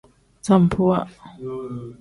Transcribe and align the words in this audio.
Sambuwa. 0.45 0.99